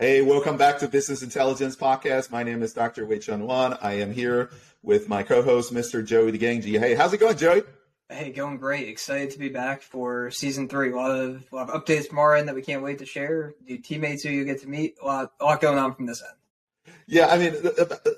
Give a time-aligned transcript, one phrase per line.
[0.00, 2.30] Hey, welcome back to Business Intelligence Podcast.
[2.30, 3.04] My name is Dr.
[3.04, 3.76] Wei Chun Wan.
[3.82, 4.50] I am here
[4.80, 6.06] with my co-host, Mr.
[6.06, 6.78] Joey DeGangji.
[6.78, 7.64] Hey, how's it going, Joey?
[8.08, 8.86] Hey, going great.
[8.86, 10.92] Excited to be back for season three.
[10.92, 13.06] A lot of, a lot of updates from our end that we can't wait to
[13.06, 13.54] share.
[13.66, 14.94] New teammates who you get to meet.
[15.02, 16.94] A lot, a lot going on from this end.
[17.08, 17.56] Yeah, I mean,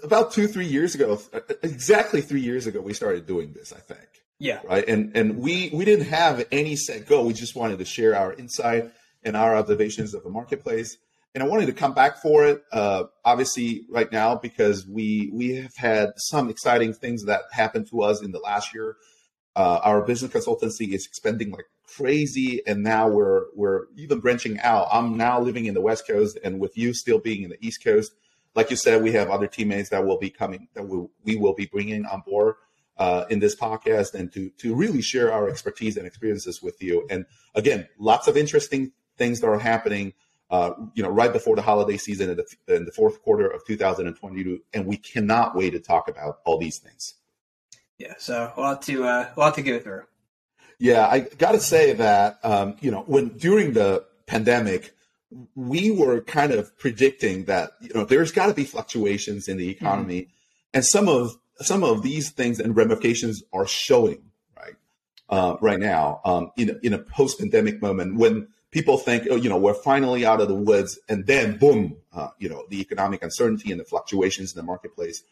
[0.03, 1.19] about two, three years ago,
[1.63, 3.73] exactly three years ago, we started doing this.
[3.73, 4.07] I think.
[4.39, 4.61] Yeah.
[4.65, 7.25] Right, and and we we didn't have any set goal.
[7.25, 8.91] We just wanted to share our insight
[9.23, 10.99] and our observations of the marketplace
[11.35, 12.65] and I wanted to come back for it.
[12.73, 18.03] Uh, obviously, right now because we we have had some exciting things that happened to
[18.03, 18.97] us in the last year.
[19.57, 24.89] Uh, our business consultancy is expanding like crazy, and now we're we're even branching out.
[24.93, 27.83] I'm now living in the West Coast, and with you still being in the East
[27.85, 28.13] Coast,
[28.55, 31.55] like you said, we have other teammates that will be coming that we, we will
[31.55, 32.57] be bringing on board.
[32.99, 37.07] Uh, in this podcast and to to really share our expertise and experiences with you.
[37.09, 40.13] And again, lots of interesting things that are happening
[40.51, 43.65] uh, you know, right before the holiday season in the, in the fourth quarter of
[43.67, 47.15] 2022, and we cannot wait to talk about all these things.
[47.99, 50.05] Yeah, so a lot to uh, a lot to go through.
[50.79, 54.95] Yeah, I got to say that um, you know when during the pandemic,
[55.55, 59.69] we were kind of predicting that you know there's got to be fluctuations in the
[59.69, 60.31] economy, mm-hmm.
[60.75, 64.23] and some of some of these things and ramifications are showing
[64.57, 64.75] right
[65.29, 69.49] uh, right now um, in in a post pandemic moment when people think, oh, you
[69.49, 73.23] know, we're finally out of the woods, and then boom, uh, you know, the economic
[73.23, 75.23] uncertainty and the fluctuations in the marketplace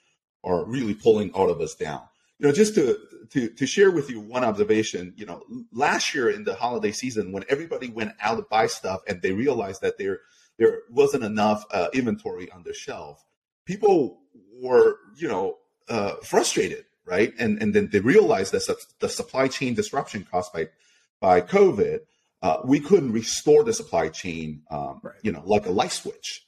[0.44, 2.02] are really pulling all of us down.
[2.38, 2.98] You know, just to
[3.30, 7.32] to to share with you one observation, you know, last year in the holiday season,
[7.32, 10.20] when everybody went out to buy stuff and they realized that there
[10.56, 13.24] there wasn't enough uh, inventory on the shelf,
[13.64, 14.20] people
[14.60, 17.32] were, you know, uh, frustrated, right?
[17.38, 18.62] And and then they realized that
[19.00, 20.68] the supply chain disruption caused by
[21.20, 22.00] by COVID
[22.42, 25.14] uh, we couldn't restore the supply chain, um, right.
[25.22, 26.44] you know, like a light switch.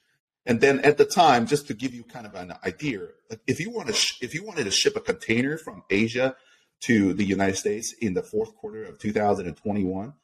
[0.46, 3.08] And then at the time, just to give you kind of an idea,
[3.46, 6.36] if you want to, sh- if you wanted to ship a container from Asia
[6.82, 10.14] to the United States in the fourth quarter of 2021,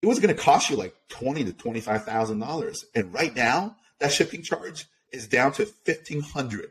[0.00, 2.84] it was going to cost you like twenty to twenty five thousand dollars.
[2.94, 6.70] And right now, that shipping charge is down to fifteen hundred.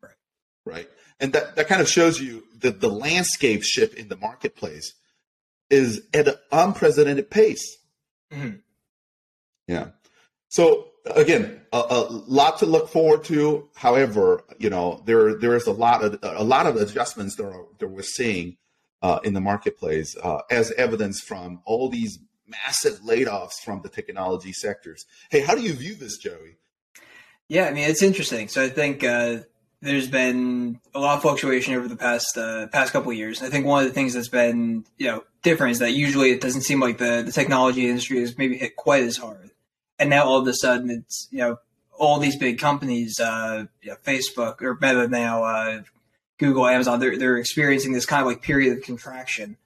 [0.00, 0.12] Right.
[0.64, 0.90] Right.
[1.18, 4.94] And that, that kind of shows you the, the landscape shift in the marketplace
[5.70, 7.78] is at an unprecedented pace.
[8.32, 8.56] Mm-hmm.
[9.66, 9.88] Yeah.
[10.48, 13.68] So again, a, a, lot to look forward to.
[13.74, 17.64] However, you know there there is a lot of a lot of adjustments that, are,
[17.78, 18.56] that we're seeing
[19.02, 24.52] uh, in the marketplace, uh, as evidence from all these massive layoffs from the technology
[24.52, 25.06] sectors.
[25.30, 26.56] Hey, how do you view this, Joey?
[27.48, 28.48] Yeah, I mean it's interesting.
[28.48, 29.38] So I think uh,
[29.80, 33.42] there's been a lot of fluctuation over the past uh, past couple of years.
[33.42, 36.40] I think one of the things that's been you know different is that usually it
[36.40, 39.50] doesn't seem like the, the technology industry is maybe hit quite as hard,
[39.98, 41.58] and now all of a sudden it's you know
[41.98, 45.82] all these big companies, uh, you know, Facebook or Meta now, uh,
[46.38, 49.56] Google, Amazon, they're they're experiencing this kind of like period of contraction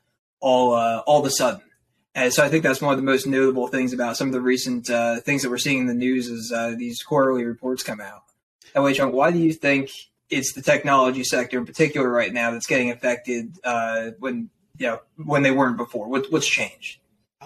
[0.40, 1.62] all uh, all of a sudden.
[2.16, 4.40] And so I think that's one of the most notable things about some of the
[4.40, 8.00] recent uh, things that we're seeing in the news is uh, these quarterly reports come
[8.00, 8.22] out
[8.82, 9.90] Wei Chung, why do you think
[10.30, 15.00] it's the technology sector in particular right now that's getting affected uh, when you know
[15.16, 16.08] when they weren't before?
[16.08, 17.00] What, what's changed?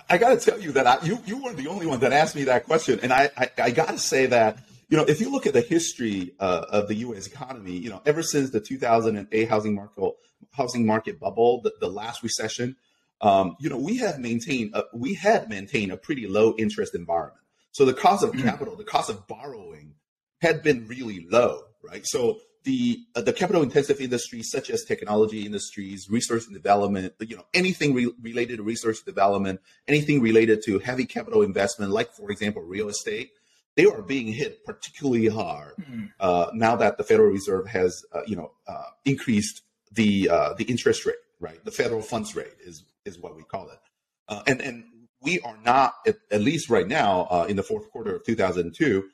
[0.08, 2.36] I got to tell you that I, you you weren't the only one that asked
[2.36, 4.58] me that question, and I I, I got to say that
[4.88, 7.26] you know if you look at the history uh, of the U.S.
[7.26, 10.14] economy, you know ever since the 2008 housing market
[10.52, 12.76] housing market bubble, the, the last recession,
[13.20, 17.40] um, you know we have maintained a, we had maintained a pretty low interest environment.
[17.72, 18.42] So the cost of mm-hmm.
[18.42, 19.94] capital, the cost of borrowing
[20.40, 22.06] had been really low, right?
[22.06, 27.34] So the uh, the capital intensive industries such as technology industries, research and development, you
[27.34, 29.58] know, anything re- related to research development,
[29.88, 33.30] anything related to heavy capital investment, like for example real estate,
[33.74, 36.06] they are being hit particularly hard mm-hmm.
[36.20, 39.62] uh, now that the Federal Reserve has uh, you know uh, increased
[39.92, 41.64] the uh, the interest rate, right?
[41.64, 43.80] The federal funds rate is is what we call it,
[44.28, 44.84] uh, and and
[45.22, 49.08] we are not at, at least right now in the fourth quarter of 2002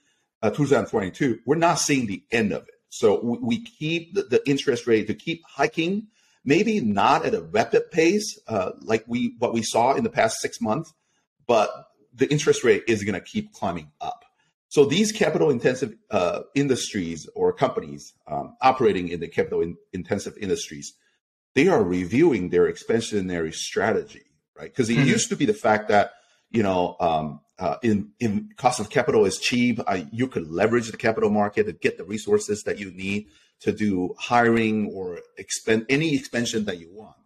[0.45, 2.74] uh, 2022, we're not seeing the end of it.
[2.95, 6.07] So we, we keep the, the, interest rate to keep hiking,
[6.45, 10.41] maybe not at a rapid pace uh, like we what we saw in the past
[10.41, 10.95] six months,
[11.49, 11.71] but
[12.15, 14.25] the interest rate is going to keep climbing up.
[14.69, 20.37] So these capital intensive uh, industries or companies um, operating in the capital in, intensive
[20.41, 20.95] industries,
[21.55, 24.23] they are reviewing their expansionary strategy,
[24.57, 24.71] right?
[24.71, 25.09] Because it mm-hmm.
[25.09, 26.13] used to be the fact that
[26.51, 29.81] you know um, uh, in in cost of capital is cheap.
[29.87, 33.27] Uh, you could leverage the capital market to get the resources that you need
[33.61, 37.17] to do hiring or expend any expansion that you want.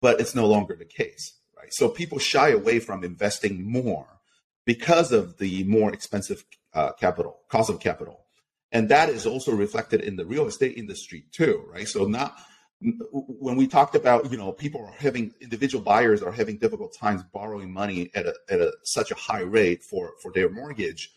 [0.00, 1.72] But it's no longer the case, right?
[1.72, 4.20] So people shy away from investing more
[4.64, 6.44] because of the more expensive
[6.74, 8.24] uh, capital, cost of capital,
[8.70, 11.88] and that is also reflected in the real estate industry too, right?
[11.88, 12.34] So now,
[12.80, 17.22] when we talked about you know people are having individual buyers are having difficult times
[17.32, 21.10] borrowing money at a, at a, such a high rate for for their mortgage,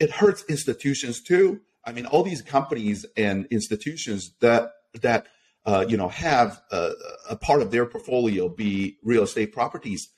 [0.00, 1.60] it hurts institutions too.
[1.84, 5.28] I mean, all these companies and institutions that that
[5.64, 6.90] uh, you know have a,
[7.30, 10.08] a, part of their portfolio be real estate properties,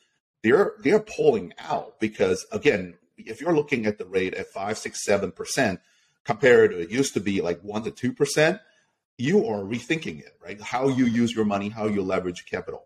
[0.43, 5.05] they're they're pulling out because again, if you're looking at the rate at five, six,
[5.05, 5.81] seven percent
[6.25, 8.58] compared to it used to be like one to two percent,
[9.19, 10.61] you are rethinking it, right?
[10.61, 12.85] How you use your money, how you leverage capital.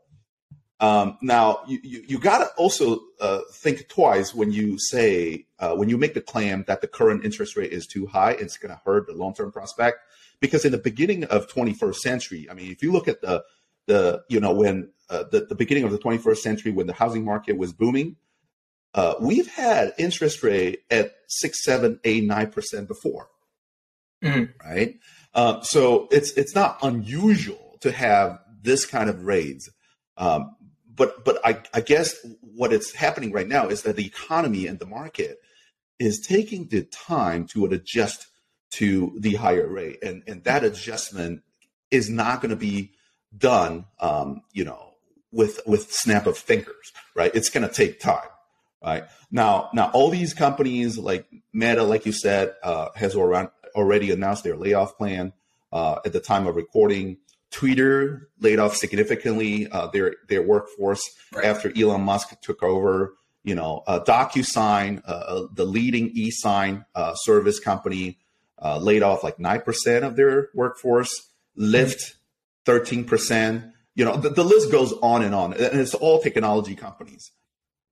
[0.80, 5.76] Um, now, you, you, you got to also uh, think twice when you say, uh,
[5.76, 8.74] when you make the claim that the current interest rate is too high, it's going
[8.74, 9.98] to hurt the long term prospect.
[10.40, 13.44] Because in the beginning of 21st century, I mean, if you look at the,
[13.86, 17.24] the you know, when uh, the, the beginning of the 21st century, when the housing
[17.24, 18.16] market was booming,
[18.94, 23.28] uh, we've had interest rate at six, seven, eight, nine percent before,
[24.22, 24.44] mm-hmm.
[24.68, 24.96] right?
[25.34, 29.70] Um, so it's it's not unusual to have this kind of rates.
[30.16, 30.56] Um,
[30.94, 34.78] but but I, I guess what is happening right now is that the economy and
[34.78, 35.38] the market
[35.98, 38.26] is taking the time to adjust
[38.72, 41.42] to the higher rate, and and that adjustment
[41.90, 42.92] is not going to be
[43.36, 44.94] done, um, you know,
[45.30, 47.34] with with snap of fingers, right?
[47.34, 48.28] It's going to take time,
[48.84, 49.04] right?
[49.30, 53.16] Now now all these companies like Meta, like you said, uh, has
[53.74, 55.32] already announced their layoff plan
[55.72, 57.18] uh, at the time of recording.
[57.50, 61.02] Twitter laid off significantly uh, their their workforce
[61.32, 61.44] right.
[61.44, 63.14] after Elon Musk took over.
[63.44, 68.18] You know, uh, DocuSign, uh, the leading e-sign uh, service company,
[68.62, 71.10] uh, laid off like nine percent of their workforce.
[71.58, 72.14] Lyft,
[72.64, 73.64] thirteen percent.
[73.94, 77.30] You know, the, the, list goes on and on, and it's all technology companies.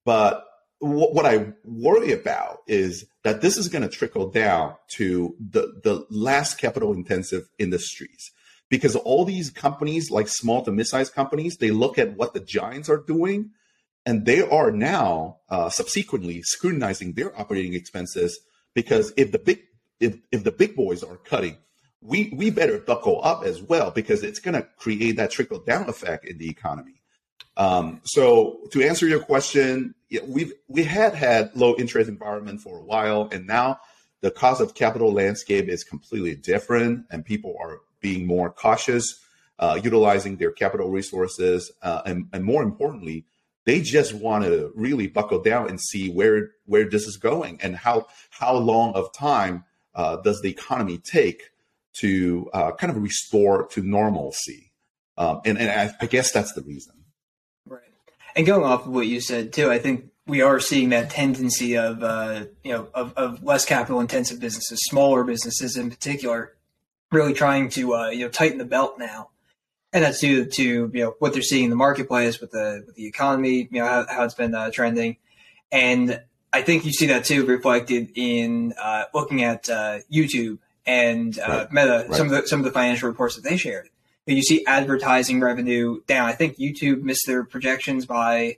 [0.05, 0.45] But
[0.79, 6.05] what I worry about is that this is going to trickle down to the the
[6.09, 8.31] less capital intensive industries
[8.69, 12.87] because all these companies, like small to mid-sized companies, they look at what the giants
[12.87, 13.51] are doing,
[14.05, 18.39] and they are now uh, subsequently scrutinizing their operating expenses
[18.73, 19.61] because if the big
[19.99, 21.57] if if the big boys are cutting,
[22.01, 25.89] we we better buckle up as well because it's going to create that trickle down
[25.89, 26.98] effect in the economy.
[27.59, 29.94] Um, so to answer your question,
[30.25, 33.79] we've we had had low interest environment for a while, and now
[34.21, 39.19] the cost of capital landscape is completely different, and people are being more cautious,
[39.59, 43.25] uh, utilizing their capital resources, uh, and, and more importantly,
[43.65, 47.75] they just want to really buckle down and see where where this is going and
[47.75, 49.65] how how long of time
[49.95, 51.51] uh, does the economy take
[52.00, 54.71] to uh, kind of restore to normalcy.
[55.17, 56.98] Um, and and I, I, guess that's the reason.
[58.35, 61.77] And going off of what you said too, I think we are seeing that tendency
[61.77, 66.55] of uh, you know of, of less capital intensive businesses, smaller businesses in particular,
[67.11, 69.29] really trying to uh, you know tighten the belt now,
[69.91, 72.95] and that's due to you know what they're seeing in the marketplace with the with
[72.95, 75.17] the economy, you know how, how it's been uh, trending,
[75.71, 76.21] and
[76.53, 81.47] I think you see that too reflected in uh, looking at uh, YouTube and uh,
[81.47, 81.71] right.
[81.71, 82.15] Meta, right.
[82.15, 83.89] some of the some of the financial reports that they shared.
[84.36, 86.28] You see advertising revenue down.
[86.28, 88.57] I think YouTube missed their projections by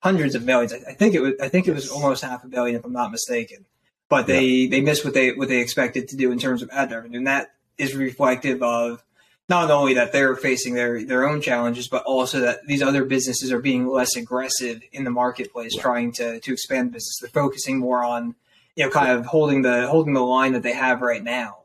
[0.00, 0.72] hundreds of millions.
[0.72, 3.10] I, think it was I think it was almost half a billion if I'm not
[3.10, 3.66] mistaken.
[4.08, 4.70] But they yeah.
[4.70, 7.26] they missed what they what they expected to do in terms of ad revenue, and
[7.26, 9.04] that is reflective of
[9.48, 13.52] not only that they're facing their their own challenges, but also that these other businesses
[13.52, 15.82] are being less aggressive in the marketplace, right.
[15.82, 17.18] trying to to expand business.
[17.20, 18.34] They're focusing more on
[18.74, 21.58] you know kind of holding the holding the line that they have right now.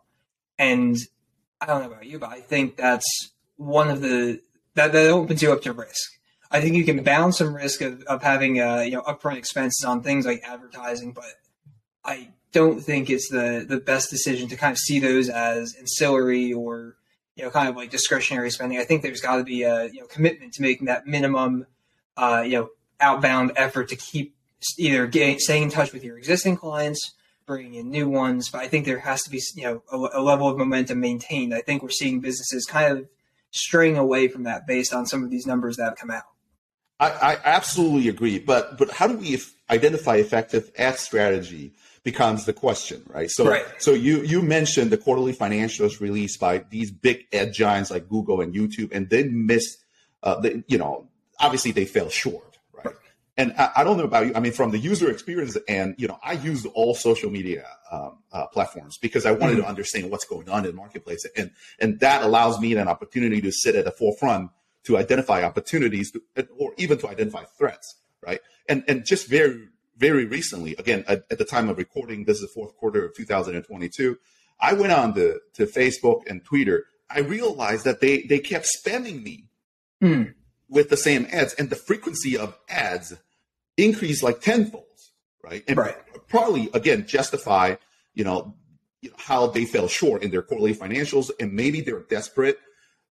[0.59, 0.97] And
[1.59, 4.41] I don't know about you, but I think that's one of the
[4.75, 6.11] that that opens you up to risk.
[6.51, 9.83] I think you can balance some risk of, of having uh, you know upfront expenses
[9.85, 11.25] on things like advertising, but
[12.03, 16.53] I don't think it's the the best decision to kind of see those as ancillary
[16.53, 16.95] or
[17.35, 18.79] you know kind of like discretionary spending.
[18.79, 21.65] I think there's got to be a you know commitment to making that minimum
[22.15, 22.69] uh, you know
[23.01, 24.35] outbound effort to keep
[24.77, 27.13] either getting staying in touch with your existing clients,
[27.45, 28.49] bringing in new ones.
[28.49, 31.53] But I think there has to be you know a, a level of momentum maintained.
[31.53, 33.09] I think we're seeing businesses kind of
[33.55, 36.23] straying away from that based on some of these numbers that have come out.
[36.99, 41.73] I, I absolutely agree, but but how do we identify effective ad strategy?
[42.05, 43.29] becomes the question, right?
[43.29, 43.65] So, right.
[43.79, 48.39] so you you mentioned the quarterly financials released by these big ad giants like Google
[48.39, 49.83] and YouTube, and they missed,
[50.23, 51.09] uh, the, you know,
[51.39, 52.54] obviously they fell short.
[53.37, 54.33] And I, I, don't know about you.
[54.33, 58.19] I mean, from the user experience, and you know, I use all social media um,
[58.31, 59.63] uh, platforms because I wanted mm-hmm.
[59.63, 63.41] to understand what's going on in the marketplace, and and that allows me an opportunity
[63.41, 64.51] to sit at the forefront
[64.85, 66.21] to identify opportunities to,
[66.57, 68.39] or even to identify threats, right?
[68.69, 72.41] And and just very very recently, again, at, at, the time of recording, this is
[72.41, 74.17] the fourth quarter of 2022.
[74.59, 76.85] I went on to, to Facebook and Twitter.
[77.09, 79.45] I realized that they, they kept spamming me
[80.01, 80.33] mm.
[80.69, 83.13] With the same ads, and the frequency of ads
[83.77, 84.85] increase like tenfold,
[85.43, 85.63] right?
[85.67, 85.95] And right.
[86.27, 87.75] probably, again, justify,
[88.13, 88.55] you know,
[89.17, 92.59] how they fell short in their quarterly financials, and maybe they're desperate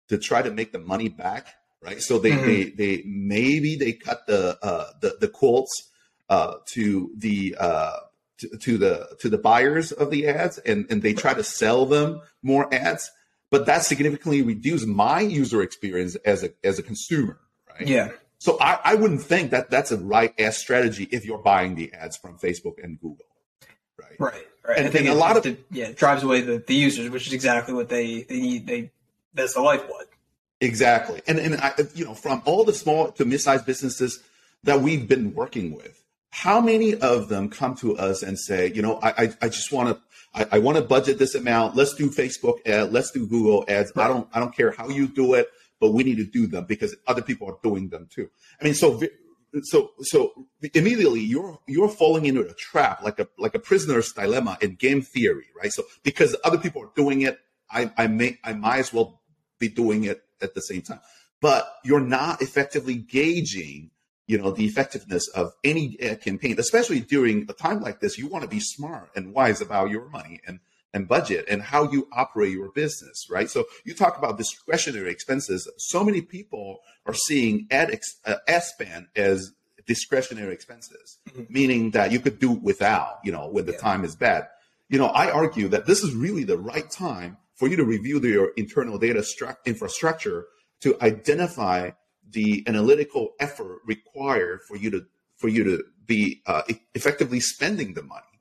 [0.08, 1.49] to try to make the money back,
[1.80, 2.00] right?
[2.00, 2.46] So they mm-hmm.
[2.46, 5.90] they they maybe they cut the uh, the the quotes
[6.28, 7.96] uh, to the uh,
[8.38, 11.87] to, to, the to the buyers of the ads, and and they try to sell
[11.87, 13.11] them more ads,
[13.54, 17.38] but that significantly reduced my user experience as a as a consumer,
[17.70, 17.87] right?
[17.87, 18.11] Yeah.
[18.38, 21.92] So I, I wouldn't think that that's a right ass strategy if you're buying the
[21.92, 23.26] ads from Facebook and Google,
[23.96, 24.18] right?
[24.18, 24.46] Right.
[24.66, 24.78] Right.
[24.78, 27.32] And, I think a lot of yeah it drives away the, the users, which is
[27.32, 28.66] exactly what they they need.
[28.66, 28.90] They
[29.34, 30.06] that's the lifeblood.
[30.61, 34.20] Exactly, and and I, you know from all the small to mid-sized businesses
[34.64, 36.02] that we've been working with,
[36.35, 39.71] how many of them come to us and say, you know, I I, I just
[39.71, 40.03] want to
[40.35, 41.76] I, I want to budget this amount.
[41.76, 43.93] Let's do Facebook ad, let's do Google ads.
[43.95, 44.05] Right.
[44.05, 45.47] I don't I don't care how you do it,
[45.79, 48.29] but we need to do them because other people are doing them too.
[48.61, 49.00] I mean, so
[49.62, 50.33] so so
[50.75, 55.03] immediately you're you're falling into a trap like a like a prisoner's dilemma in game
[55.03, 55.73] theory, right?
[55.73, 57.38] So because other people are doing it,
[57.71, 59.23] I I may I might as well
[59.61, 61.00] be doing it at the same time.
[61.41, 63.91] But you're not effectively gauging,
[64.26, 68.19] you know, the effectiveness of any campaign, especially during a time like this.
[68.19, 70.61] You want to be smart and wise about your money and
[70.95, 73.50] and budget and how you operate your business, right?
[73.50, 75.69] So you talk about discretionary expenses.
[75.76, 79.52] So many people are seeing ad, ex, uh, ad spend as
[79.87, 81.52] discretionary expenses, mm-hmm.
[81.52, 83.78] meaning that you could do without, you know, when the yeah.
[83.78, 84.47] time is bad.
[84.88, 88.21] You know, I argue that this is really the right time for you to review
[88.21, 90.47] your internal data stru- infrastructure
[90.83, 91.90] to identify
[92.31, 96.62] the analytical effort required for you to for you to be uh,
[96.95, 98.40] effectively spending the money,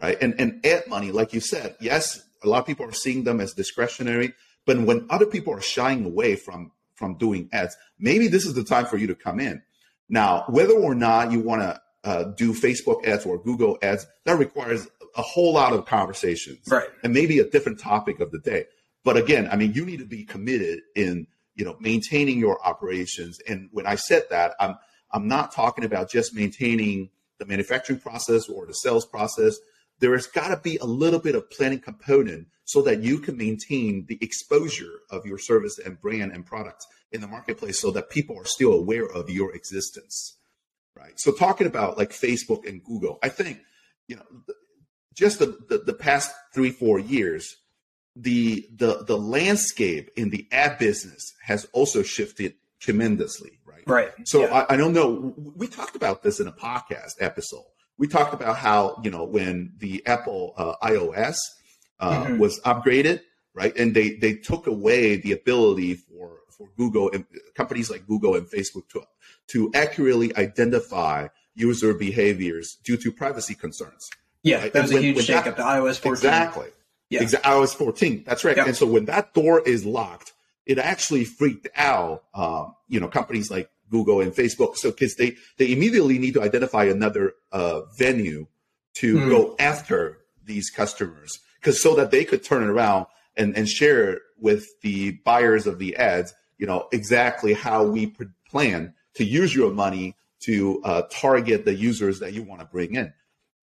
[0.00, 0.16] right?
[0.20, 3.40] And and ad money, like you said, yes, a lot of people are seeing them
[3.40, 4.34] as discretionary,
[4.66, 8.64] but when other people are shying away from from doing ads, maybe this is the
[8.64, 9.62] time for you to come in.
[10.08, 14.38] Now, whether or not you want to uh, do Facebook ads or Google ads, that
[14.38, 14.86] requires
[15.16, 16.88] a whole lot of conversations, right?
[17.02, 18.66] And maybe a different topic of the day.
[19.04, 23.38] But again, I mean, you need to be committed in you know maintaining your operations.
[23.48, 24.76] And when I said that, I'm
[25.10, 29.56] I'm not talking about just maintaining the manufacturing process or the sales process.
[30.00, 33.36] There has got to be a little bit of planning component so that you can
[33.36, 38.10] maintain the exposure of your service and brand and products in the marketplace so that
[38.10, 40.36] people are still aware of your existence
[40.96, 43.60] right so talking about like facebook and google i think
[44.08, 44.24] you know
[45.14, 47.56] just the, the, the past three four years
[48.16, 54.42] the the the landscape in the ad business has also shifted tremendously right right so
[54.42, 54.64] yeah.
[54.68, 57.64] I, I don't know we talked about this in a podcast episode
[57.98, 61.36] we talked about how you know when the apple uh, ios
[62.00, 62.38] uh, mm-hmm.
[62.38, 63.20] was upgraded
[63.52, 67.24] right and they they took away the ability for for google and
[67.56, 69.02] companies like google and facebook to
[69.48, 74.08] to accurately identify user behaviors due to privacy concerns
[74.44, 74.72] yeah, right?
[74.72, 76.12] that was a huge shakeup to iOS 14.
[76.12, 76.68] Exactly.
[77.10, 77.22] Yeah.
[77.22, 77.50] Exactly.
[77.50, 78.24] iOS 14.
[78.26, 78.56] That's right.
[78.56, 78.66] Yep.
[78.66, 80.32] And so when that door is locked,
[80.66, 84.76] it actually freaked out, um, you know, companies like Google and Facebook.
[84.76, 88.46] So because they they immediately need to identify another uh, venue
[88.94, 89.28] to mm.
[89.28, 93.06] go after these customers, because so that they could turn it around
[93.36, 98.14] and and share with the buyers of the ads, you know, exactly how we
[98.50, 102.94] plan to use your money to uh, target the users that you want to bring
[102.94, 103.12] in.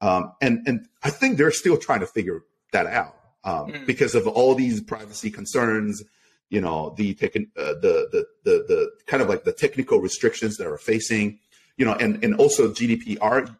[0.01, 3.85] Um, and and I think they're still trying to figure that out um, mm.
[3.85, 6.03] because of all these privacy concerns.
[6.49, 10.67] You know, the, uh, the the the the kind of like the technical restrictions that
[10.67, 11.39] are facing.
[11.77, 13.55] You know, and and also GDPR.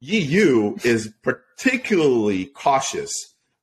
[0.00, 3.10] EU is particularly cautious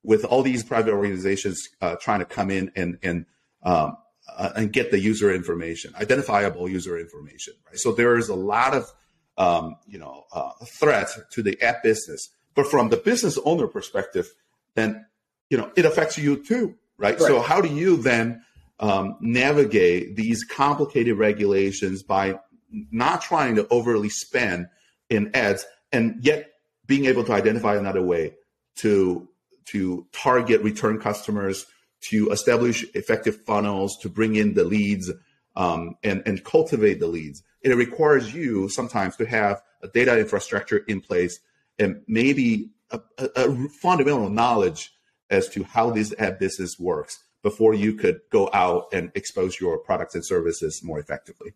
[0.02, 3.24] with all these private organizations uh, trying to come in and and
[3.62, 3.96] um,
[4.36, 7.54] uh, and get the user information, identifiable user information.
[7.66, 7.78] Right.
[7.78, 8.92] So there is a lot of
[9.36, 12.30] um, you know, uh, threat to the app business.
[12.54, 14.32] But from the business owner perspective,
[14.74, 15.06] then,
[15.50, 17.18] you know, it affects you too, right?
[17.18, 17.20] right.
[17.20, 18.42] So how do you then
[18.80, 22.38] um, navigate these complicated regulations by
[22.70, 24.68] not trying to overly spend
[25.08, 26.50] in ads and yet
[26.86, 28.34] being able to identify another way
[28.76, 29.28] to
[29.66, 31.64] to target return customers,
[32.02, 35.10] to establish effective funnels, to bring in the leads
[35.56, 40.78] um, and, and cultivate the leads it requires you sometimes to have a data infrastructure
[40.86, 41.40] in place
[41.78, 44.93] and maybe a, a, a fundamental knowledge
[45.30, 49.78] as to how this ad business works before you could go out and expose your
[49.78, 51.52] products and services more effectively.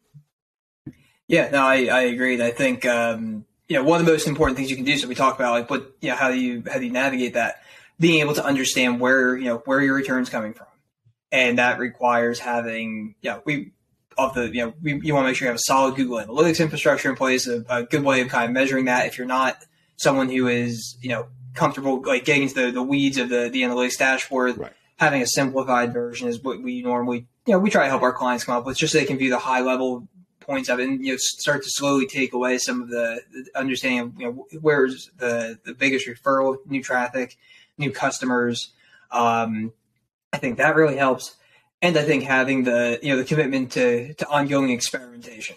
[1.27, 2.43] Yeah, no, I, I agree.
[2.43, 4.97] I think um, you know, one of the most important things you can do.
[4.97, 7.35] So we talk about like what, you know, how do you how do you navigate
[7.35, 7.63] that?
[8.01, 10.69] Being able to understand where you know where your return's coming from,
[11.33, 13.73] and that requires having, know, we
[14.17, 16.19] of the, you know, we, you want to make sure you have a solid Google
[16.19, 19.07] Analytics infrastructure in place, a, a good way of kind of measuring that.
[19.07, 19.65] If you're not
[19.97, 23.63] someone who is, you know, comfortable like getting into the, the weeds of the, the
[23.63, 24.73] analytics dashboard, Right.
[24.97, 28.13] having a simplified version is what we normally, you know, we try to help our
[28.13, 30.07] clients come up with just so they can view the high level
[30.41, 33.45] points of it and you know start to slowly take away some of the, the
[33.55, 37.37] understanding of you know where's the the biggest referral, new traffic,
[37.77, 38.73] new customers.
[39.11, 39.73] Um,
[40.33, 41.37] I think that really helps,
[41.83, 45.57] and I think having the you know the commitment to to ongoing experimentation.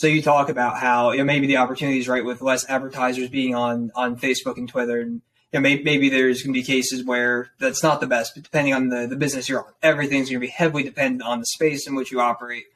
[0.00, 3.54] So you talk about how you know maybe the opportunities right with less advertisers being
[3.54, 5.20] on on Facebook and Twitter and.
[5.52, 8.44] You know, maybe, maybe there's going to be cases where that's not the best, but
[8.44, 11.46] depending on the, the business you're on, everything's going to be heavily dependent on the
[11.46, 12.66] space in which you operate.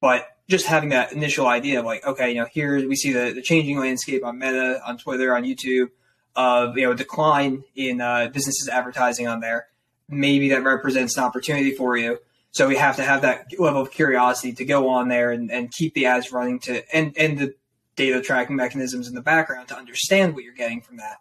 [0.00, 3.30] But just having that initial idea of like, okay, you know, here we see the,
[3.32, 5.90] the changing landscape on Meta, on Twitter, on YouTube,
[6.34, 9.68] of you know, decline in uh, businesses advertising on there.
[10.08, 12.18] Maybe that represents an opportunity for you.
[12.54, 15.72] So we have to have that level of curiosity to go on there and, and
[15.72, 17.54] keep the ads running to and and the
[17.96, 21.16] data tracking mechanisms in the background to understand what you're getting from that.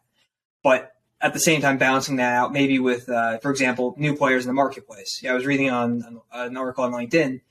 [0.63, 4.43] But at the same time, balancing that out, maybe with, uh, for example, new players
[4.43, 5.21] in the marketplace.
[5.23, 7.41] Yeah, I was reading on, an article on LinkedIn.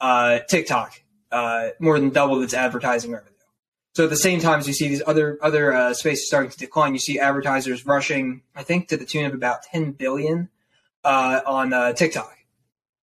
[0.00, 3.30] Uh, TikTok uh, more than doubled its advertising revenue.
[3.94, 6.58] So at the same time as you see these other other uh, spaces starting to
[6.58, 10.48] decline, you see advertisers rushing, I think, to the tune of about 10 billion
[11.04, 12.36] uh, on uh, TikTok.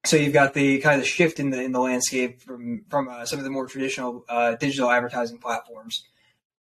[0.07, 3.25] So you've got the kind of shift in the in the landscape from from uh,
[3.25, 6.05] some of the more traditional uh, digital advertising platforms.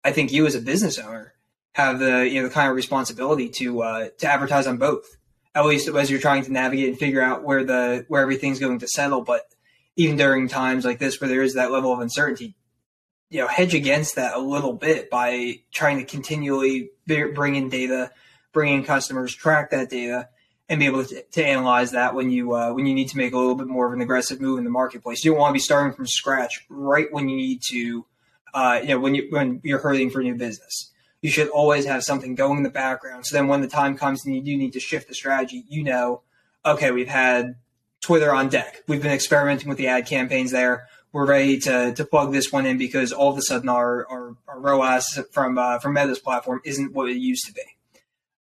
[0.02, 1.34] I think you as a business owner
[1.74, 5.04] have the you know the kind of responsibility to uh, to advertise on both.
[5.54, 8.80] At least as you're trying to navigate and figure out where the where everything's going
[8.80, 9.20] to settle.
[9.20, 9.42] But
[9.94, 12.56] even during times like this where there is that level of uncertainty,
[13.30, 18.10] you know, hedge against that a little bit by trying to continually bring in data,
[18.52, 20.30] bring in customers, track that data,
[20.68, 23.32] and be able to, to analyze that when you uh, when you need to make
[23.32, 25.24] a little bit more of an aggressive move in the marketplace.
[25.24, 28.06] You don't want to be starting from scratch right when you need to,
[28.54, 30.92] uh, you know, when you when you're hurting for new business
[31.26, 33.26] you should always have something going in the background.
[33.26, 35.82] So then when the time comes and you do need to shift the strategy, you
[35.82, 36.22] know,
[36.64, 37.56] okay, we've had
[38.00, 38.82] Twitter on deck.
[38.86, 40.86] We've been experimenting with the ad campaigns there.
[41.12, 44.36] We're ready to, to plug this one in because all of a sudden our, our,
[44.46, 47.75] our ROAS from, uh, from Meta's platform isn't what it used to be.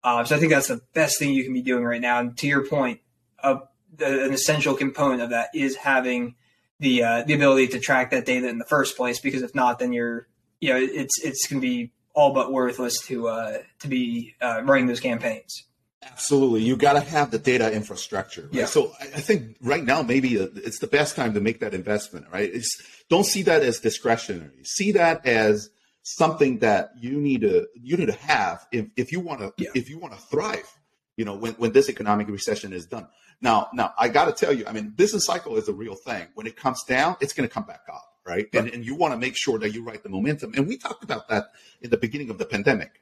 [0.03, 2.19] Uh, so I think that's the best thing you can be doing right now.
[2.19, 2.99] And to your point,
[3.41, 3.59] uh,
[3.95, 6.35] the, an essential component of that is having
[6.79, 9.79] the, uh, the ability to track that data in the first place, because if not,
[9.79, 10.27] then you're,
[10.59, 14.61] you know, it's, it's going to be all but worthless to uh, to be uh,
[14.63, 15.63] running those campaigns.
[16.03, 18.43] Absolutely, you got to have the data infrastructure.
[18.43, 18.53] Right?
[18.53, 18.65] Yeah.
[18.65, 21.73] So I I think right now maybe uh, it's the best time to make that
[21.73, 22.27] investment.
[22.31, 22.51] Right?
[22.53, 22.69] It's,
[23.09, 24.63] don't see that as discretionary.
[24.63, 25.69] See that as
[26.03, 29.69] something that you need to you need to have if, if you want to Yeah.
[29.73, 30.71] if you want to thrive.
[31.17, 33.07] You know, when when this economic recession is done.
[33.41, 36.27] Now, now I got to tell you, I mean, business cycle is a real thing.
[36.33, 38.47] When it comes down, it's going to come back up, right?
[38.53, 40.53] And and you want to make sure that you ride the momentum.
[40.55, 41.45] And we talked about that
[41.81, 43.01] in the beginning of the pandemic,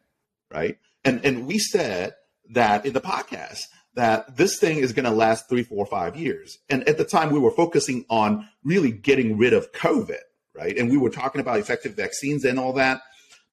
[0.52, 0.78] right?
[1.06, 2.16] And and we said
[2.50, 6.58] that in the podcast that this thing is going to last three, four, five years.
[6.70, 10.20] And at the time, we were focusing on really getting rid of COVID,
[10.62, 10.78] right?
[10.78, 13.02] And we were talking about effective vaccines and all that.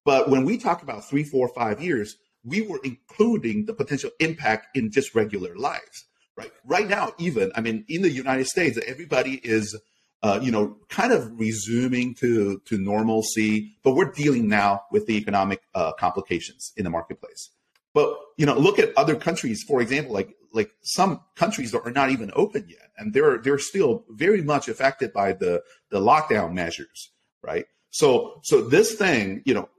[0.05, 4.77] But when we talk about three, four, five years, we were including the potential impact
[4.77, 6.05] in just regular lives,
[6.37, 6.51] right?
[6.65, 9.77] Right now, even I mean, in the United States, everybody is,
[10.23, 15.17] uh, you know, kind of resuming to to normalcy, but we're dealing now with the
[15.17, 17.49] economic uh, complications in the marketplace.
[17.93, 21.91] But you know, look at other countries, for example, like like some countries that are
[21.91, 26.53] not even open yet, and they're they're still very much affected by the the lockdown
[26.53, 27.65] measures, right?
[27.91, 29.69] So so this thing, you know,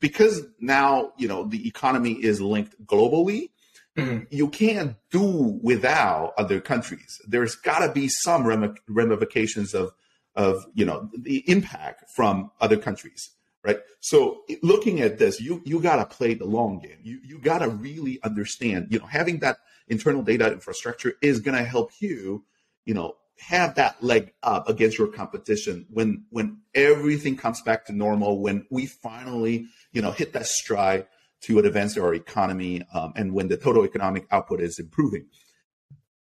[0.00, 3.50] because now you know the economy is linked globally,
[3.96, 4.26] Mhm.
[4.30, 7.20] you can't do without other countries.
[7.26, 8.46] There's got to be some
[8.88, 9.92] ramifications of
[10.34, 13.30] of you know the impact from other countries,
[13.66, 13.80] right?
[14.00, 16.98] So looking at this, you you got to play the long game.
[17.02, 18.88] You you got to really understand.
[18.90, 22.44] You know, having that internal data infrastructure is going to help you,
[22.84, 27.92] you know, have that leg up against your competition when when everything comes back to
[27.92, 28.40] normal.
[28.40, 31.08] When we finally, you know, hit that stride
[31.42, 35.26] to advance our economy, um, and when the total economic output is improving.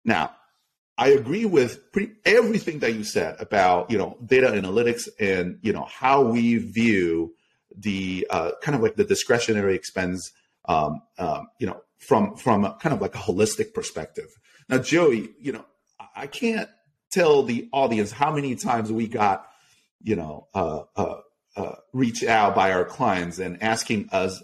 [0.04, 0.33] Now,
[0.96, 5.72] I agree with pretty everything that you said about you know data analytics and you
[5.72, 7.35] know how we view
[7.76, 10.33] the uh, kind of like the discretionary expense,
[10.66, 14.28] um, um, you know, from from a, kind of like a holistic perspective.
[14.68, 15.64] Now, Joey, you know,
[16.16, 16.68] I- can't
[17.11, 19.46] tell the audience how many times we got,
[20.02, 21.20] you know, uh, uh,
[21.57, 24.42] uh, reached out by our clients and asking us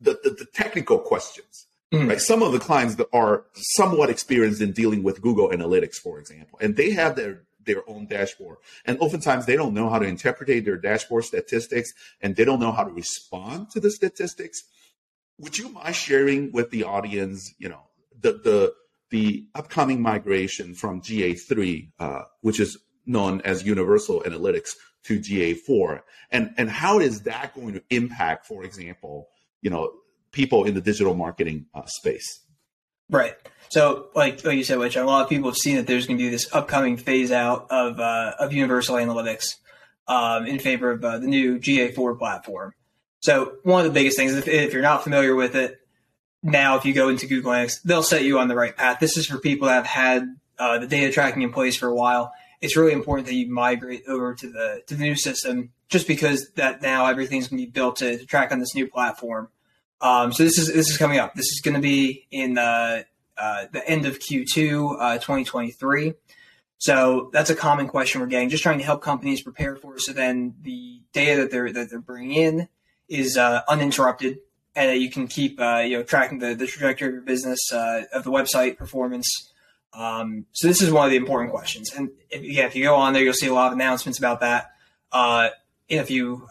[0.00, 1.65] the, the, the technical questions.
[1.94, 2.08] Mm.
[2.08, 2.20] Right.
[2.20, 6.58] Some of the clients that are somewhat experienced in dealing with Google Analytics, for example,
[6.60, 8.58] and they have their their own dashboard.
[8.84, 12.72] And oftentimes they don't know how to interpret their dashboard statistics and they don't know
[12.72, 14.62] how to respond to the statistics.
[15.38, 17.82] Would you mind sharing with the audience, you know,
[18.18, 18.74] the the
[19.10, 24.70] the upcoming migration from GA3, uh, which is known as Universal Analytics,
[25.04, 26.00] to GA4,
[26.32, 29.28] and and how is that going to impact, for example,
[29.60, 29.92] you know,
[30.36, 32.42] people in the digital marketing uh, space?
[33.08, 33.34] Right.
[33.68, 36.18] So, like, like you said, which a lot of people have seen that there's going
[36.18, 39.56] to be this upcoming phase out of uh, of Universal Analytics
[40.06, 42.74] um, in favor of uh, the new GA4 platform.
[43.20, 45.80] So, one of the biggest things, if, if, you're not familiar with it,
[46.42, 49.00] now if you go into Google Analytics, they'll set you on the right path.
[49.00, 51.94] This is for people that have had uh, the data tracking in place for a
[51.94, 52.32] while.
[52.60, 56.50] It's really important that you migrate over to the to the new system, just because
[56.52, 59.48] that now everything's going to be built to, to track on this new platform.
[60.00, 61.34] Um, so this is this is coming up.
[61.34, 63.02] This is going to be in uh,
[63.38, 66.14] uh, the end of Q2 uh, 2023.
[66.78, 68.50] So that's a common question we're getting.
[68.50, 72.00] Just trying to help companies prepare for, so then the data that they're that they're
[72.00, 72.68] bringing in
[73.08, 74.38] is uh, uninterrupted,
[74.74, 77.72] and that you can keep uh, you know tracking the, the trajectory of your business,
[77.72, 79.28] uh, of the website performance.
[79.94, 81.92] Um, so this is one of the important questions.
[81.96, 84.40] And if, yeah, if you go on there, you'll see a lot of announcements about
[84.40, 84.72] that.
[85.12, 85.50] a
[86.04, 86.46] few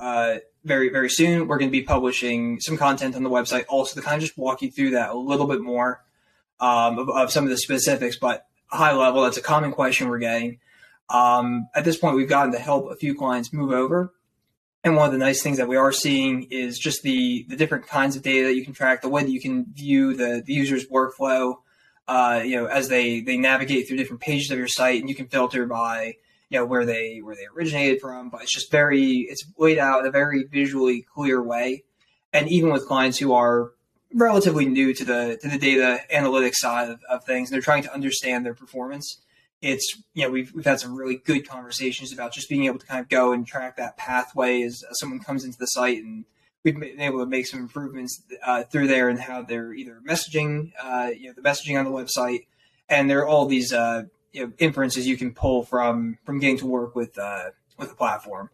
[0.66, 4.06] very very soon, we're going to be publishing some content on the website also to
[4.06, 6.04] kind of just walk you through that a little bit more
[6.60, 10.20] um, of, of, some of the specifics, but high level, that's a common question we're
[10.20, 10.60] getting.
[11.10, 14.14] Um, at this point, we've gotten to help a few clients move over.
[14.84, 17.88] And one of the nice things that we are seeing is just the, the different
[17.88, 20.54] kinds of data that you can track, the way that you can view the, the
[20.54, 21.56] user's workflow,
[22.08, 25.16] uh, you know, as they, they navigate through different pages of your site and you
[25.16, 26.16] can filter by,
[26.50, 30.02] you know, where they, where they originated from, but it's just very, it's laid out
[30.02, 31.84] in a very visually clear way.
[32.34, 33.72] And even with clients who are
[34.16, 37.84] relatively new to the to the data analytics side of, of things, and they're trying
[37.84, 39.22] to understand their performance.
[39.62, 42.86] It's you know we've we've had some really good conversations about just being able to
[42.86, 46.26] kind of go and track that pathway as someone comes into the site, and
[46.64, 50.72] we've been able to make some improvements uh, through there and how they're either messaging,
[50.82, 52.46] uh, you know, the messaging on the website,
[52.90, 54.04] and there are all these uh,
[54.36, 57.46] you know, inferences you can pull from from getting to work with uh,
[57.78, 58.50] with the platform.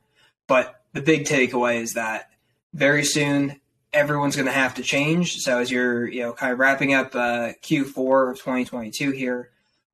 [0.47, 2.29] But the big takeaway is that
[2.73, 3.59] very soon
[3.91, 5.37] everyone's going to have to change.
[5.37, 9.49] So as you're, you know, kind of wrapping up uh, Q4 of 2022 here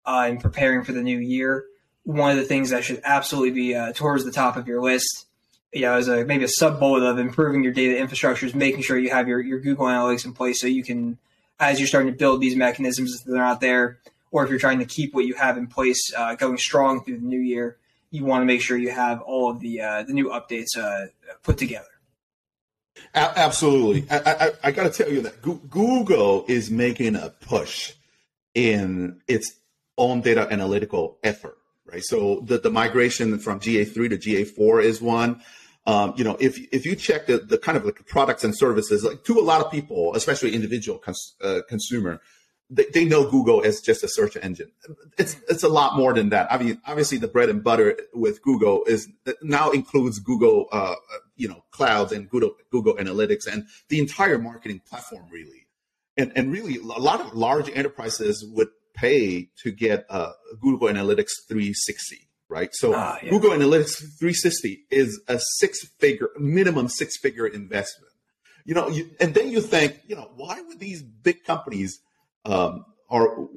[0.05, 1.65] uh, and preparing for the new year,
[2.03, 5.25] one of the things that should absolutely be uh, towards the top of your list,
[5.73, 8.81] you know, as a maybe a sub bullet of improving your data infrastructure is making
[8.81, 11.17] sure you have your, your Google Analytics in place so you can,
[11.59, 13.99] as you're starting to build these mechanisms that are not there,
[14.31, 17.19] or if you're trying to keep what you have in place uh, going strong through
[17.19, 17.77] the new year,
[18.11, 21.07] you want to make sure you have all of the uh, the new updates uh,
[21.43, 21.87] put together.
[23.13, 24.05] A- absolutely.
[24.09, 27.93] I, I, I got to tell you that Google is making a push
[28.53, 29.53] in its
[29.97, 32.03] own data analytical effort, right?
[32.03, 35.41] So the, the migration from GA3 to GA4 is one.
[35.85, 39.05] Um, you know, if if you check the, the kind of like products and services,
[39.05, 42.19] like to a lot of people, especially individual cons- uh, consumer,
[42.69, 44.71] they, they know Google as just a search engine.
[45.17, 46.51] It's it's a lot more than that.
[46.51, 49.07] I mean, obviously the bread and butter with Google is
[49.41, 50.95] now includes Google, uh,
[51.35, 55.67] you know, clouds and Google Google Analytics and the entire marketing platform really.
[56.17, 61.31] And and really a lot of large enterprises would pay to get uh, Google Analytics
[61.47, 62.69] 360, right?
[62.73, 63.29] So ah, yeah.
[63.29, 68.11] Google Analytics 360 is a six figure minimum six figure investment.
[68.65, 72.01] You know, you, and then you think, you know, why would these big companies
[72.47, 73.47] um, are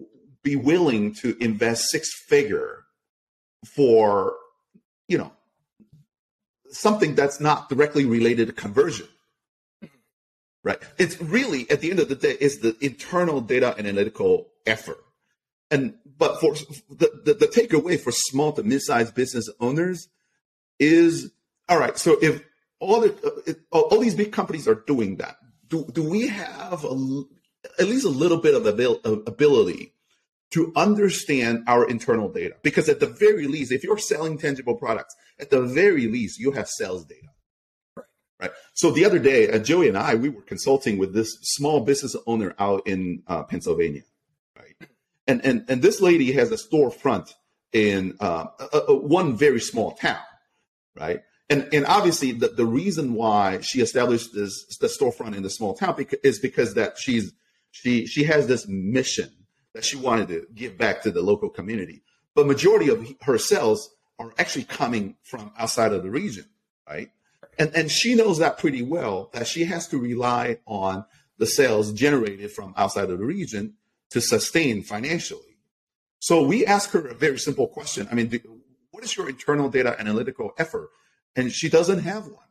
[0.43, 2.85] be willing to invest six figure
[3.75, 4.35] for
[5.09, 5.33] you know
[6.71, 9.09] something that's not directly related to conversion.
[10.63, 10.79] Right?
[10.99, 14.99] It's really at the end of the day is the internal data analytical effort.
[15.71, 16.55] And but for
[16.91, 20.09] the, the, the takeaway for small to mid-sized business owners
[20.79, 21.31] is
[21.69, 22.43] all right so if
[22.81, 25.37] all the all these big companies are doing that
[25.69, 27.23] do, do we have a
[27.81, 28.67] at least a little bit of
[29.27, 29.95] ability
[30.51, 32.57] to understand our internal data.
[32.63, 36.53] Because at the very least, if you're selling tangible products, at the very least, you
[36.53, 37.29] have sales data.
[37.97, 38.07] Right.
[38.41, 38.51] right?
[38.75, 42.17] So the other day, uh, Joey and I, we were consulting with this small business
[42.27, 44.03] owner out in uh, Pennsylvania.
[44.57, 44.91] Right.
[45.27, 47.33] And, and, and this lady has a storefront
[47.73, 50.19] in uh, a, a, one very small town.
[50.97, 51.21] Right.
[51.49, 55.75] And, and obviously the, the reason why she established this the storefront in the small
[55.75, 57.33] town is because that she's
[57.71, 59.31] she she has this mission
[59.75, 62.03] that she wanted to give back to the local community.
[62.35, 66.47] But majority of her sales are actually coming from outside of the region,
[66.89, 67.11] right?
[67.59, 71.05] And and she knows that pretty well that she has to rely on
[71.39, 73.75] the sales generated from outside of the region
[74.11, 75.57] to sustain financially.
[76.19, 78.07] So we ask her a very simple question.
[78.11, 78.41] I mean, do,
[78.91, 80.91] what is your internal data analytical effort?
[81.35, 82.45] And she doesn't have one.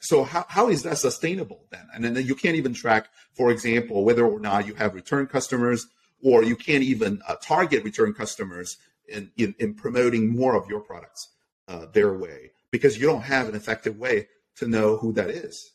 [0.00, 1.86] So how, how is that sustainable then?
[1.94, 5.86] And then you can't even track, for example, whether or not you have return customers,
[6.22, 8.76] or you can't even uh, target return customers
[9.08, 11.28] in, in, in, promoting more of your products
[11.68, 15.72] uh, their way because you don't have an effective way to know who that is.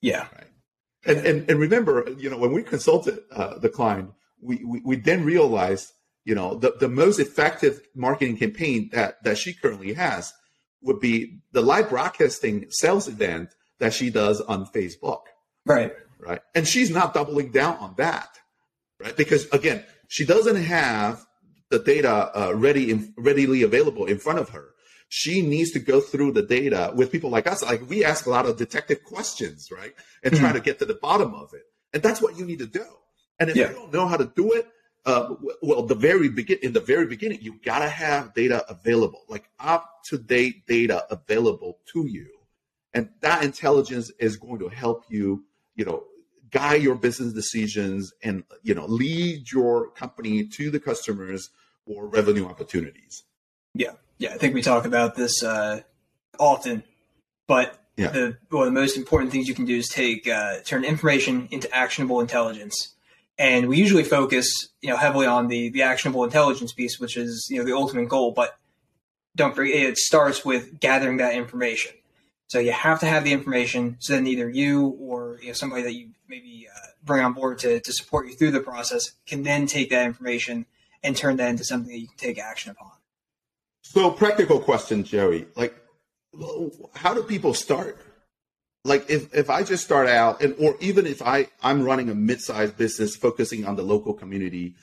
[0.00, 0.26] Yeah.
[0.34, 0.46] Right.
[1.06, 4.96] And, and, and remember, you know, when we consulted uh, the client, we, we, we
[4.96, 5.92] then realized,
[6.24, 10.32] you know, the, the most effective marketing campaign that, that she currently has
[10.82, 15.22] would be the live broadcasting sales event that she does on Facebook.
[15.66, 15.92] Right.
[16.18, 16.40] Right.
[16.54, 18.38] And she's not doubling down on that.
[18.98, 19.16] Right.
[19.16, 21.24] Because again, she doesn't have
[21.70, 24.70] the data uh, ready in, readily available in front of her
[25.10, 27.64] she needs to go through the data with people like us.
[27.64, 29.92] Like we ask a lot of detective questions, right?
[30.22, 30.44] And mm-hmm.
[30.44, 31.64] try to get to the bottom of it.
[31.92, 32.86] And that's what you need to do.
[33.40, 33.70] And if yeah.
[33.70, 34.68] you don't know how to do it,
[35.06, 39.48] uh, well, the very begin in the very beginning, you gotta have data available, like
[39.58, 42.28] up to date data available to you,
[42.92, 46.04] and that intelligence is going to help you, you know,
[46.50, 51.50] guide your business decisions and you know lead your company to the customers
[51.86, 53.24] or revenue opportunities.
[53.74, 55.80] Yeah, yeah, I think we talk about this uh,
[56.38, 56.82] often,
[57.46, 58.10] but yeah.
[58.10, 61.48] the one of the most important things you can do is take uh, turn information
[61.50, 62.94] into actionable intelligence.
[63.40, 67.48] And we usually focus, you know, heavily on the the actionable intelligence piece, which is
[67.50, 68.32] you know the ultimate goal.
[68.32, 68.58] But
[69.34, 71.92] don't forget, it starts with gathering that information.
[72.48, 75.82] So you have to have the information, so then either you or you know somebody
[75.84, 79.42] that you maybe uh, bring on board to to support you through the process can
[79.42, 80.66] then take that information
[81.02, 82.92] and turn that into something that you can take action upon.
[83.80, 85.46] So, practical question, Jerry.
[85.56, 85.74] Like,
[86.94, 87.98] how do people start?
[88.84, 92.14] Like, if, if I just start out, and or even if I I'm running a
[92.14, 94.74] mid-sized business focusing on the local community,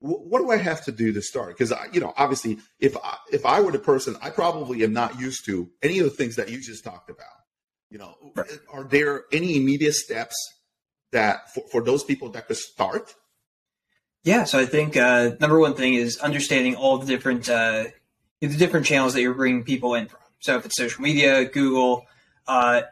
[0.00, 1.56] what do I have to do to start?
[1.56, 4.92] Because I you know, obviously, if I, if I were the person, I probably am
[4.92, 7.26] not used to any of the things that you just talked about.
[7.90, 8.48] You know, right.
[8.72, 10.34] are there any immediate steps
[11.12, 13.14] that for, for those people that could start?
[14.24, 17.84] Yeah, so I think uh, number one thing is understanding all the different uh,
[18.40, 20.20] the different channels that you're bringing people in from.
[20.40, 22.06] So if it's social media, Google,
[22.48, 22.82] uh,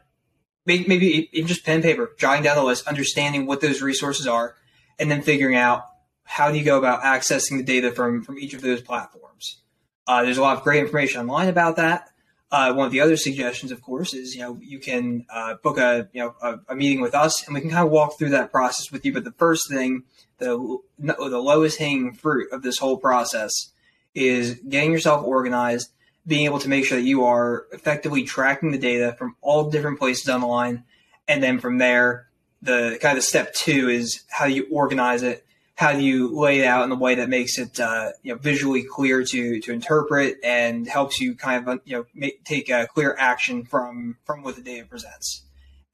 [0.67, 4.57] maybe, even just pen paper, jotting down the list, understanding what those resources are,
[4.99, 5.87] and then figuring out
[6.25, 9.61] how do you go about accessing the data from from each of those platforms.
[10.07, 12.09] Uh, there's a lot of great information online about that.
[12.53, 15.79] Uh, one of the other suggestions, of course, is you know you can uh, book
[15.79, 18.31] a you know a, a, meeting with us, and we can kind of walk through
[18.31, 19.13] that process with you.
[19.13, 20.03] But the first thing,
[20.39, 23.71] the the lowest hanging fruit of this whole process
[24.15, 25.91] is getting yourself organized,
[26.27, 29.99] being able to make sure that you are effectively tracking the data from all different
[29.99, 30.85] places on the line.
[31.27, 32.29] And then from there,
[32.63, 35.45] the kind of the step two is how you organize it?
[35.75, 38.39] How do you lay it out in a way that makes it uh, you know,
[38.39, 42.87] visually clear to to interpret and helps you kind of you know make, take a
[42.87, 45.43] clear action from from what the data presents.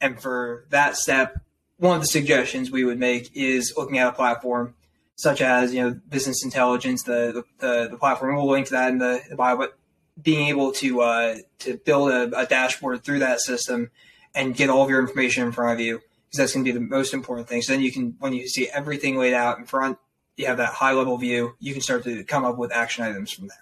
[0.01, 1.41] And for that step,
[1.79, 4.75] one of the suggestions we would make is looking at a platform
[5.17, 8.37] such as you know business intelligence, the the, the platform.
[8.37, 9.79] We'll link to that in the, the bio, but
[10.21, 13.91] being able to uh, to build a, a, dashboard through that system
[14.35, 16.79] and get all of your information in front of you because that's going to be
[16.79, 17.63] the most important thing.
[17.63, 19.99] So then you can when you see everything laid out in front,
[20.37, 21.55] you have that high level view.
[21.61, 23.59] You can start to come up with action items from there.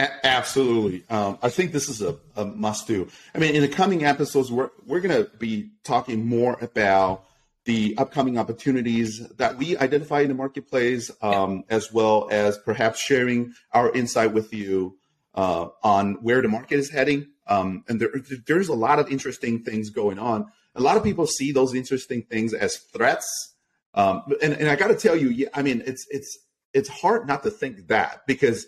[0.00, 1.04] A- absolutely.
[1.10, 3.08] Um, I think this is a, a must do.
[3.34, 7.24] I mean, in the coming episodes, we're, we're going to be talking more about
[7.64, 13.52] the upcoming opportunities that we identify in the marketplace, um, as well as perhaps sharing
[13.72, 14.96] our insight with you
[15.34, 17.26] uh, on where the market is heading.
[17.46, 18.10] Um, and there,
[18.46, 20.46] there's a lot of interesting things going on.
[20.74, 23.54] A lot of people see those interesting things as threats.
[23.94, 26.38] Um, and, and I got to tell you, yeah, I mean, it's it's
[26.72, 28.66] it's hard not to think that because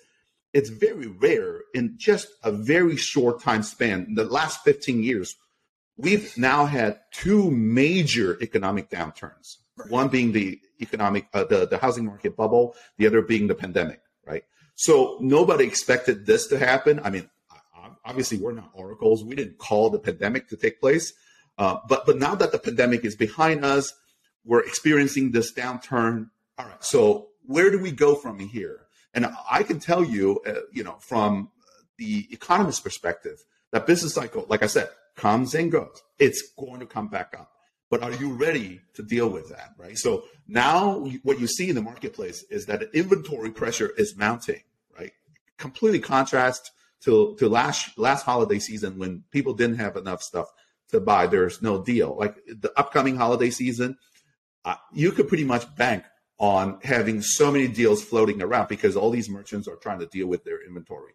[0.53, 5.37] it's very rare in just a very short time span, the last 15 years,
[5.97, 9.57] we've now had two major economic downturns.
[9.77, 9.91] Right.
[9.91, 14.01] One being the economic, uh, the the housing market bubble, the other being the pandemic.
[14.27, 14.45] Right.
[14.75, 17.01] So nobody expected this to happen.
[17.03, 17.29] I mean,
[18.05, 19.25] obviously we're not oracles.
[19.25, 21.13] We didn't call the pandemic to take place.
[21.59, 23.93] Uh, but but now that the pandemic is behind us,
[24.45, 26.31] we're experiencing this downturn.
[26.59, 26.83] All right.
[26.83, 28.87] So where do we go from here?
[29.15, 31.51] And I can tell you, uh, you know, from
[31.99, 36.03] the economist perspective, that business cycle, like I said, comes and goes.
[36.19, 37.51] It's going to come back up.
[37.91, 39.75] But are you ready to deal with that?
[39.77, 39.99] Right.
[39.99, 44.63] So now what you see in the marketplace is that inventory pressure is mounting,
[44.99, 45.13] right?
[45.59, 46.71] Completely contrast
[47.03, 50.47] to to last last holiday season when people didn't have enough stuff
[50.89, 51.27] to buy.
[51.27, 52.17] There's no deal.
[52.17, 53.99] Like the upcoming holiday season,
[54.65, 56.05] uh, you could pretty much bank
[56.39, 60.27] on having so many deals floating around because all these merchants are trying to deal
[60.27, 61.13] with their inventory.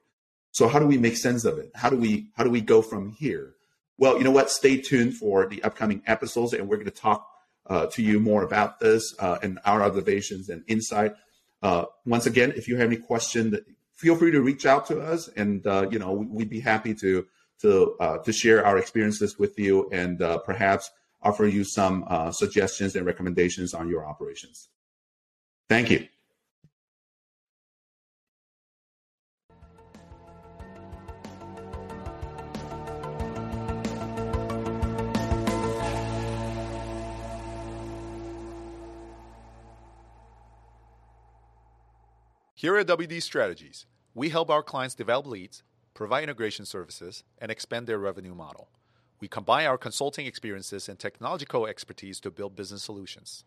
[0.51, 1.71] So how do we make sense of it?
[1.75, 3.55] How do we how do we go from here?
[3.97, 4.49] Well, you know what?
[4.51, 7.27] Stay tuned for the upcoming episodes, and we're going to talk
[7.65, 11.13] uh, to you more about this uh, and our observations and insight.
[11.61, 13.55] Uh, once again, if you have any questions,
[13.95, 17.25] feel free to reach out to us, and uh, you know we'd be happy to
[17.61, 20.91] to uh, to share our experiences with you and uh, perhaps
[21.23, 24.69] offer you some suggestions and recommendations on your operations.
[25.67, 26.07] Thank you.
[42.59, 45.61] Here at WD Strategies, we help our clients develop leads,
[45.93, 48.69] provide integration services, and expand their revenue model.
[49.19, 53.43] We combine our consulting experiences and technological expertise to build business solutions.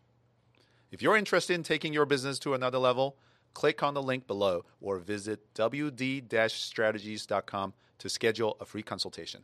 [0.91, 3.17] If you're interested in taking your business to another level,
[3.53, 9.43] click on the link below or visit wd-strategies.com to schedule a free consultation.